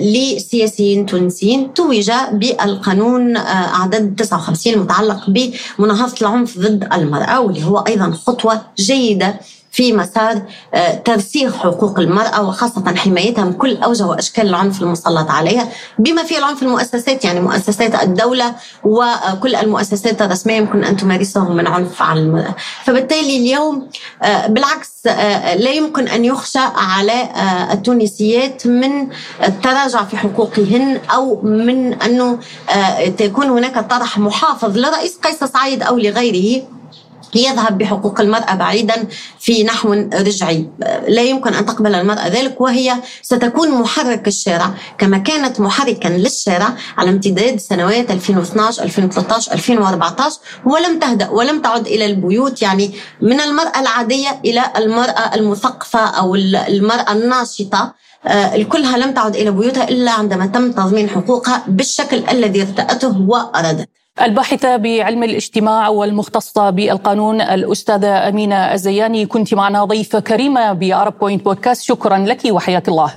لسياسيين 0.00 1.06
تونسيين 1.06 1.74
توج 1.74 2.10
بالقانون 2.32 3.36
أعداد 3.36 4.16
59 4.16 4.74
المتعلق 4.74 5.30
بمناهضة 5.30 6.14
العنف 6.22 6.58
ضد 6.58 6.88
المرأة 6.92 7.40
واللي 7.40 7.64
هو 7.64 7.78
أيضا 7.78 8.10
خطوة 8.26 8.60
جيدة 8.78 9.40
في 9.70 9.92
مسار 9.92 10.42
آه، 10.74 10.94
ترسيخ 10.94 11.56
حقوق 11.56 11.98
المرأة 11.98 12.48
وخاصة 12.48 12.94
حمايتها 12.96 13.44
من 13.44 13.52
كل 13.52 13.76
أوجه 13.76 14.06
وأشكال 14.06 14.46
العنف 14.46 14.82
المسلط 14.82 15.30
عليها 15.30 15.68
بما 15.98 16.22
في 16.22 16.38
العنف 16.38 16.62
المؤسسات 16.62 17.24
يعني 17.24 17.40
مؤسسات 17.40 18.02
الدولة 18.02 18.54
وكل 18.84 19.54
المؤسسات 19.54 20.22
الرسمية 20.22 20.56
يمكن 20.56 20.84
أن 20.84 20.96
تمارسهم 20.96 21.56
من 21.56 21.66
عنف 21.66 22.02
على 22.02 22.20
المرأة 22.20 22.54
فبالتالي 22.84 23.36
اليوم 23.36 23.88
آه، 24.22 24.46
بالعكس 24.46 25.06
آه، 25.06 25.54
لا 25.54 25.70
يمكن 25.70 26.08
أن 26.08 26.24
يخشى 26.24 26.58
على 26.76 27.28
التونسيات 27.72 28.66
من 28.66 29.08
التراجع 29.44 30.04
في 30.04 30.16
حقوقهن 30.16 31.00
أو 31.14 31.40
من 31.42 32.02
أنه 32.02 32.38
تكون 33.18 33.46
هناك 33.46 33.90
طرح 33.90 34.18
محافظ 34.18 34.78
لرئيس 34.78 35.16
قيس 35.16 35.44
سعيد 35.44 35.82
أو 35.82 35.98
لغيره. 35.98 36.75
يذهب 37.34 37.78
بحقوق 37.78 38.20
المرأة 38.20 38.54
بعيدا 38.54 39.06
في 39.40 39.64
نحو 39.64 39.92
رجعي. 40.14 40.68
لا 41.08 41.22
يمكن 41.22 41.54
أن 41.54 41.66
تقبل 41.66 41.94
المرأة 41.94 42.28
ذلك 42.28 42.60
وهي 42.60 42.94
ستكون 43.22 43.70
محرك 43.70 44.28
الشارع 44.28 44.70
كما 44.98 45.18
كانت 45.18 45.60
محركا 45.60 46.08
للشارع 46.08 46.68
على 46.98 47.10
امتداد 47.10 47.56
سنوات 47.60 48.10
2012 48.10 48.82
2013 48.82 49.52
2014 49.52 50.38
ولم 50.66 50.98
تهدأ 50.98 51.28
ولم 51.28 51.62
تعد 51.62 51.86
إلى 51.86 52.06
البيوت 52.06 52.62
يعني 52.62 52.94
من 53.20 53.40
المرأة 53.40 53.80
العادية 53.80 54.40
إلى 54.44 54.62
المرأة 54.76 55.34
المثقفة 55.34 56.00
أو 56.00 56.34
المرأة 56.34 57.12
الناشطة. 57.12 57.94
آه، 58.26 58.62
كلها 58.62 58.98
لم 58.98 59.14
تعد 59.14 59.36
إلى 59.36 59.50
بيوتها 59.50 59.88
إلا 59.88 60.10
عندما 60.10 60.46
تم 60.46 60.72
تضمين 60.72 61.10
حقوقها 61.10 61.64
بالشكل 61.68 62.24
الذي 62.30 62.62
ارتأته 62.62 63.20
وأرادته 63.20 63.95
الباحثة 64.22 64.76
بعلم 64.76 65.22
الاجتماع 65.22 65.88
والمختصة 65.88 66.70
بالقانون 66.70 67.40
الأستاذة 67.40 68.28
أمينة 68.28 68.56
الزياني 68.56 69.26
كنت 69.26 69.54
معنا 69.54 69.84
ضيفة 69.84 70.20
كريمة 70.20 70.72
بأرب 70.72 71.18
بوينت 71.18 71.44
بودكاست 71.44 71.82
شكرا 71.82 72.18
لك 72.18 72.40
وحياك 72.50 72.88
الله. 72.88 73.12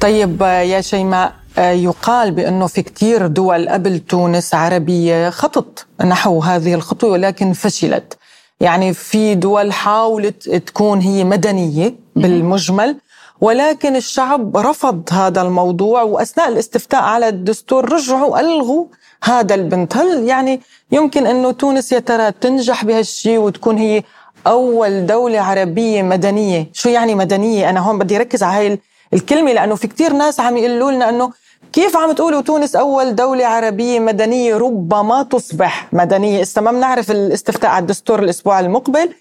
طيب 0.00 0.42
يا 0.42 0.80
شيماء 0.80 1.32
يقال 1.58 2.30
بأنه 2.30 2.66
في 2.66 2.82
كتير 2.82 3.26
دول 3.26 3.68
قبل 3.68 3.98
تونس 3.98 4.54
عربية 4.54 5.30
خطط 5.30 5.86
نحو 6.04 6.40
هذه 6.40 6.74
الخطوة 6.74 7.10
ولكن 7.10 7.52
فشلت. 7.52 8.18
يعني 8.60 8.94
في 8.94 9.34
دول 9.34 9.72
حاولت 9.72 10.48
تكون 10.48 11.00
هي 11.00 11.24
مدنية 11.24 11.94
بالمجمل. 12.16 12.96
ولكن 13.42 13.96
الشعب 13.96 14.56
رفض 14.56 15.08
هذا 15.12 15.42
الموضوع 15.42 16.02
وأثناء 16.02 16.48
الاستفتاء 16.48 17.02
على 17.02 17.28
الدستور 17.28 17.92
رجعوا 17.92 18.40
ألغوا 18.40 18.86
هذا 19.24 19.54
البنت 19.54 19.96
هل 19.96 20.28
يعني 20.28 20.60
يمكن 20.92 21.26
انه 21.26 21.50
تونس 21.52 21.92
يا 21.92 21.98
ترى 21.98 22.32
تنجح 22.32 22.84
بهالشيء 22.84 23.38
وتكون 23.38 23.78
هي 23.78 24.02
أول 24.46 25.06
دولة 25.06 25.40
عربية 25.40 26.02
مدنية. 26.02 26.66
شو 26.72 26.88
يعني 26.88 27.14
مدنية؟ 27.14 27.70
أنا 27.70 27.80
هون 27.80 27.98
بدي 27.98 28.18
ركز 28.18 28.42
على 28.42 28.68
هاي 28.68 28.78
الكلمة 29.14 29.52
لأنه 29.52 29.74
في 29.74 29.86
كتير 29.86 30.12
ناس 30.12 30.40
عم 30.40 30.56
يقولوا 30.56 30.90
لنا 30.90 31.08
إنه 31.08 31.32
كيف 31.72 31.96
عم 31.96 32.12
تقولوا 32.12 32.40
تونس 32.40 32.76
أول 32.76 33.14
دولة 33.14 33.46
عربية 33.46 34.00
مدنية 34.00 34.56
ربما 34.56 35.22
تصبح 35.22 35.88
مدنية؟ 35.92 36.42
إسا 36.42 36.60
ما 36.60 36.72
بنعرف 36.72 37.10
الاستفتاء 37.10 37.70
على 37.70 37.82
الدستور 37.82 38.22
الأسبوع 38.22 38.60
المقبل 38.60 39.14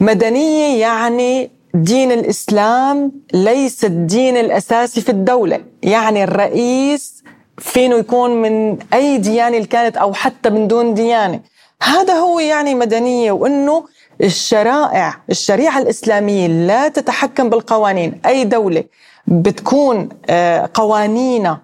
مدنية 0.00 0.80
يعني 0.80 1.50
دين 1.74 2.12
الإسلام 2.12 3.12
ليس 3.34 3.84
الدين 3.84 4.36
الأساسي 4.36 5.00
في 5.00 5.08
الدولة، 5.08 5.60
يعني 5.82 6.24
الرئيس 6.24 7.24
فينه 7.58 7.96
يكون 7.96 8.42
من 8.42 8.78
أي 8.94 9.18
ديانة 9.18 9.64
كانت 9.64 9.96
أو 9.96 10.12
حتى 10.12 10.50
من 10.50 10.68
دون 10.68 10.94
ديانة. 10.94 11.40
هذا 11.82 12.14
هو 12.14 12.40
يعني 12.40 12.74
مدنية 12.74 13.32
وإنه 13.32 13.84
الشرائع 14.22 15.14
الشريعة 15.30 15.78
الإسلامية 15.78 16.46
لا 16.46 16.88
تتحكم 16.88 17.50
بالقوانين، 17.50 18.20
أي 18.26 18.44
دولة 18.44 18.84
بتكون 19.26 20.08
آه، 20.28 20.70
قوانينها 20.74 21.60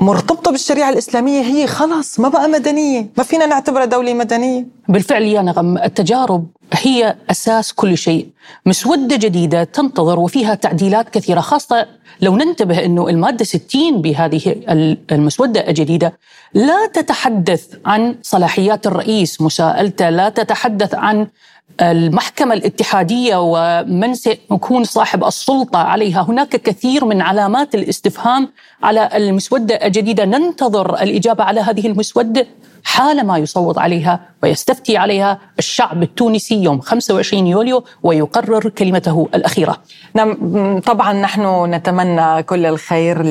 مرتبطة 0.00 0.50
بالشريعة 0.52 0.90
الإسلامية 0.90 1.40
هي 1.40 1.66
خلاص 1.66 2.20
ما 2.20 2.28
بقى 2.28 2.48
مدنية. 2.48 3.06
ما 3.18 3.24
فينا 3.24 3.46
نعتبرها 3.46 3.84
دولة 3.84 4.14
مدنية. 4.14 4.66
بالفعل 4.88 5.22
يا 5.22 5.42
نغم 5.42 5.78
التجارب 5.78 6.46
هي 6.72 7.16
أساس 7.30 7.72
كل 7.72 7.98
شيء. 7.98 8.28
مسودة 8.66 9.16
جديدة 9.16 9.64
تنتظر 9.64 10.18
وفيها 10.18 10.54
تعديلات 10.54 11.08
كثيرة 11.10 11.40
خاصة 11.40 11.86
لو 12.20 12.36
ننتبه 12.36 12.84
أنه 12.84 13.08
المادة 13.08 13.44
60 13.44 14.02
بهذه 14.02 14.56
المسودة 15.12 15.68
الجديدة 15.68 16.18
لا 16.54 16.86
تتحدث 16.94 17.66
عن 17.86 18.14
صلاحيات 18.22 18.86
الرئيس 18.86 19.40
مساءلته 19.40 20.10
لا 20.10 20.28
تتحدث 20.28 20.94
عن 20.94 21.26
المحكمة 21.80 22.54
الاتحادية 22.54 23.36
ومن 23.36 24.14
سيكون 24.14 24.84
صاحب 24.84 25.24
السلطة 25.24 25.78
عليها. 25.78 26.22
هناك 26.28 26.48
كثير 26.48 27.04
من 27.04 27.22
علامات 27.22 27.74
الاستفهام 27.74 28.48
على 28.82 29.08
المسودة 29.14 29.74
الجديدة. 29.74 30.24
ننتظر 30.24 31.02
الإجابة 31.02 31.44
على 31.44 31.60
هذه 31.60 31.86
المسودة 31.86 32.46
حالما 32.84 33.38
يصوت 33.38 33.78
عليها 33.78 34.20
ويستفتي 34.42 34.96
عليها 34.96 35.38
الشعب 35.58 36.02
التونسي 36.02 36.62
يوم 36.62 36.80
25 36.80 37.46
يوليو 37.46 37.84
ويقرر 38.02 38.68
كلمته 38.68 39.28
الأخيرة. 39.34 39.82
نعم 40.14 40.80
طبعا 40.80 41.12
نحن 41.12 41.74
نتمنى 41.74 42.42
كل 42.42 42.66
الخير 42.66 43.22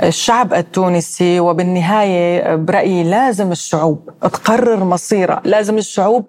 للشعب 0.00 0.54
التونسي 0.54 1.40
وبالنهاية 1.40 2.54
برأيي 2.56 3.04
لازم 3.04 3.52
الشعوب 3.52 4.10
تقرر 4.22 4.84
مصيرها 4.84 5.42
لازم 5.44 5.78
الشعوب 5.78 6.24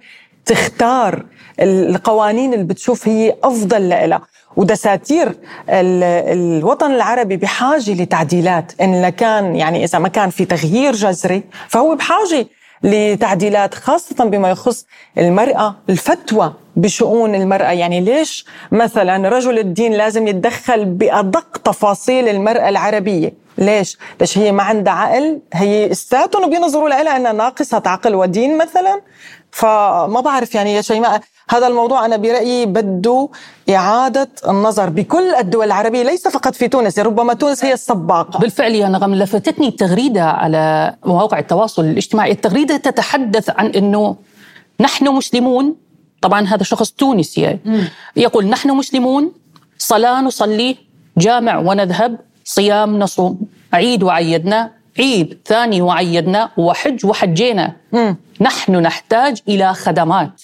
تختار 0.45 1.25
القوانين 1.59 2.53
اللي 2.53 2.65
بتشوف 2.65 3.07
هي 3.07 3.35
أفضل 3.43 3.89
لها 3.89 4.21
ودساتير 4.55 5.35
الوطن 5.69 6.91
العربي 6.91 7.37
بحاجة 7.37 8.01
لتعديلات 8.03 8.71
إن 8.81 9.09
كان 9.09 9.55
يعني 9.55 9.83
إذا 9.83 9.99
ما 9.99 10.07
كان 10.07 10.29
في 10.29 10.45
تغيير 10.45 10.93
جذري 10.93 11.43
فهو 11.69 11.95
بحاجة 11.95 12.47
لتعديلات 12.83 13.73
خاصة 13.73 14.25
بما 14.25 14.49
يخص 14.49 14.85
المرأة 15.17 15.75
الفتوى 15.89 16.53
بشؤون 16.75 17.35
المرأة 17.35 17.71
يعني 17.71 18.01
ليش 18.01 18.45
مثلا 18.71 19.29
رجل 19.29 19.59
الدين 19.59 19.93
لازم 19.93 20.27
يتدخل 20.27 20.85
بأدق 20.85 21.57
تفاصيل 21.57 22.27
المرأة 22.29 22.69
العربية 22.69 23.33
ليش؟ 23.57 23.97
ليش 24.21 24.37
هي 24.37 24.51
ما 24.51 24.63
عندها 24.63 24.93
عقل؟ 24.93 25.39
هي 25.53 25.91
استاتهم 25.91 26.49
بينظروا 26.49 26.89
لها 26.89 27.17
أنها 27.17 27.31
ناقصة 27.31 27.83
عقل 27.85 28.15
ودين 28.15 28.57
مثلا؟ 28.57 29.01
فما 29.55 30.21
بعرف 30.21 30.55
يعني 30.55 30.73
يا 30.73 30.81
شيماء 30.81 31.21
هذا 31.49 31.67
الموضوع 31.67 32.05
أنا 32.05 32.17
برأيي 32.17 32.65
بده 32.65 33.29
إعادة 33.69 34.29
النظر 34.47 34.89
بكل 34.89 35.35
الدول 35.35 35.65
العربية 35.65 36.03
ليس 36.03 36.27
فقط 36.27 36.55
في 36.55 36.67
تونس 36.67 36.99
ربما 36.99 37.33
تونس 37.33 37.65
هي 37.65 37.73
السباقة. 37.73 38.39
بالفعل 38.39 38.75
يا 38.75 38.87
نغم 38.87 39.15
لفتتني 39.15 39.71
تغريدة 39.71 40.23
على 40.23 40.95
مواقع 41.05 41.39
التواصل 41.39 41.85
الاجتماعي. 41.85 42.31
التغريدة 42.31 42.77
تتحدث 42.77 43.49
عن 43.49 43.65
أنه 43.65 44.15
نحن 44.79 45.07
مسلمون. 45.07 45.75
طبعا 46.21 46.47
هذا 46.47 46.63
شخص 46.63 46.91
تونسي. 46.91 47.59
يقول 48.15 48.45
نحن 48.45 48.69
مسلمون 48.69 49.31
صلاة 49.77 50.21
نصلي 50.21 50.77
جامع 51.17 51.57
ونذهب 51.57 52.17
صيام 52.43 52.99
نصوم. 52.99 53.39
عيد 53.73 54.03
وعيدنا 54.03 54.71
عيد 54.99 55.37
ثاني 55.45 55.81
وعيدنا 55.81 56.49
وحج 56.57 57.05
وحجينا. 57.05 57.75
نحن 58.41 58.75
نحتاج 58.75 59.41
إلى 59.47 59.73
خدمات. 59.73 60.41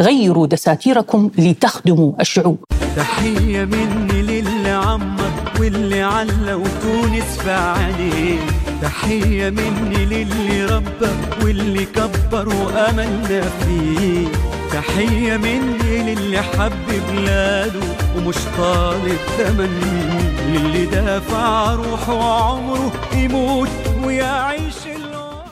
غيروا 0.00 0.46
دساتيركم 0.46 1.30
لتخدموا 1.38 2.12
الشعوب. 2.20 2.64
تحية 2.96 3.64
مني 3.64 4.22
للي 4.22 4.70
عمر 4.70 5.30
واللي 5.60 6.02
علق 6.02 6.62
تونس 6.82 7.38
فعليه 7.38 8.38
تحية 8.82 9.50
مني 9.50 10.04
للي 10.04 10.64
ربى 10.64 11.10
واللي 11.42 11.84
كبر 11.84 12.48
وأملنا 12.48 13.40
فيه. 13.40 14.28
تحية 14.72 15.36
مني 15.36 16.14
للي 16.14 16.42
حب 16.42 16.72
بلاده 17.10 17.80
ومش 18.16 18.36
طالب 18.58 19.18
ثمن 19.38 19.80
للي 20.52 20.86
دافع 20.86 21.74
روحه 21.74 22.14
وعمره 22.14 22.92
يموت 23.16 23.68
ويعيش 24.08 24.74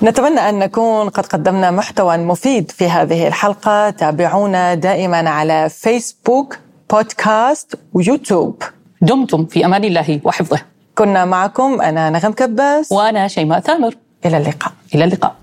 نتمنى 0.03 0.41
أن 0.49 0.59
نكون 0.59 1.09
قد 1.09 1.27
قدمنا 1.27 1.71
محتوى 1.71 2.17
مفيد 2.17 2.71
في 2.71 2.89
هذه 2.89 3.29
الحلقة. 3.29 3.91
تابعونا 3.91 4.75
دائما 4.75 5.31
على 5.31 5.69
فيسبوك 5.69 6.59
بودكاست 6.91 7.79
ويوتيوب 7.93 8.63
دمتم 9.03 9.47
في 9.47 9.65
أمان 9.65 9.85
الله 9.85 10.21
وحفظه. 10.25 10.61
كنا 10.99 11.25
معكم 11.25 11.81
أنا 11.81 12.11
نغم 12.11 12.33
كباس. 12.33 12.93
وأنا 12.93 13.29
شيماء 13.29 13.61
ثامر. 13.61 13.95
إلى 14.27 14.37
اللقاء. 14.37 14.73
إلى 14.95 15.05
اللقاء. 15.05 15.35